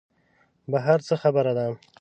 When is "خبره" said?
1.21-1.53